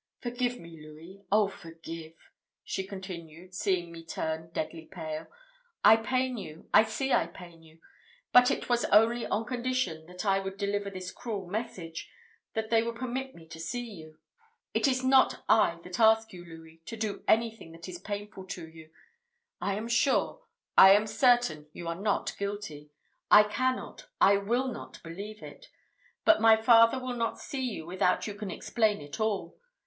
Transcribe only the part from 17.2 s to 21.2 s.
anything that is painful to you. I am sure I am